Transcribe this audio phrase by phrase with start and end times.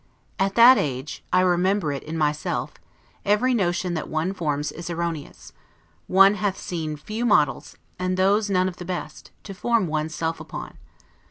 [0.39, 2.73] At that age (I remember it in myself)
[3.23, 5.53] every notion that one forms is erroneous;
[6.07, 10.39] one hath seen few models, and those none of the best, to form one's self
[10.39, 10.79] upon.